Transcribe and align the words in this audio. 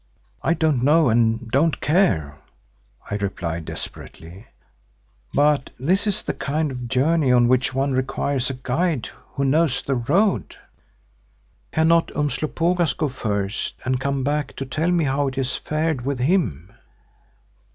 "I 0.41 0.55
don't 0.55 0.81
know 0.81 1.09
and 1.09 1.47
don't 1.51 1.79
care," 1.79 2.39
I 3.11 3.17
replied 3.17 3.65
desperately, 3.65 4.47
"but 5.31 5.69
this 5.79 6.07
is 6.07 6.23
the 6.23 6.33
kind 6.33 6.71
of 6.71 6.87
journey 6.87 7.31
on 7.31 7.47
which 7.47 7.75
one 7.75 7.91
requires 7.91 8.49
a 8.49 8.55
guide 8.55 9.09
who 9.35 9.45
knows 9.45 9.83
the 9.83 9.93
road. 9.93 10.55
Cannot 11.71 12.11
Umslopogaas 12.15 12.95
go 12.95 13.09
first 13.09 13.75
and 13.85 13.99
come 14.01 14.23
back 14.23 14.55
to 14.55 14.65
tell 14.65 14.89
me 14.89 15.03
how 15.03 15.27
it 15.27 15.35
has 15.35 15.55
fared 15.55 16.01
with 16.03 16.17
him?" 16.17 16.73